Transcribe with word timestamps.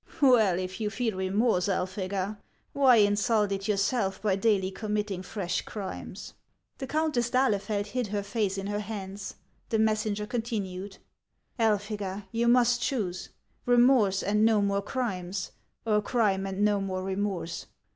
"Well, 0.23 0.57
if 0.57 0.81
you 0.81 0.89
feel 0.89 1.15
remorse, 1.15 1.67
Elphega, 1.69 2.39
why 2.73 2.95
insult 2.95 3.51
it 3.51 3.67
your 3.67 3.77
self 3.77 4.19
by 4.19 4.35
daily 4.35 4.71
committing 4.71 5.21
fresh 5.21 5.61
crimes 5.61 6.33
("The 6.79 6.87
Countess 6.87 7.29
d'Ahlefeld 7.29 7.85
hid 7.85 8.07
her 8.07 8.23
face 8.23 8.57
in 8.57 8.65
her 8.65 8.79
hands; 8.79 9.35
the 9.69 9.77
messenger 9.77 10.25
continued:" 10.25 10.97
Elphega, 11.59 12.25
you 12.31 12.47
must 12.47 12.81
choose: 12.81 13.29
remorse 13.67 14.23
and 14.23 14.43
more 14.43 14.81
crimes, 14.81 15.51
or 15.85 16.01
crime 16.01 16.47
and 16.47 16.65
no 16.65 16.81
more 16.81 17.03
remorse. 17.03 17.67